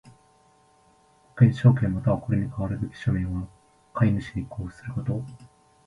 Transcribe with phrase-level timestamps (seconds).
[1.35, 3.47] 保険証券又はこれに代わるべき書面を
[3.93, 5.21] 買主に交付すること。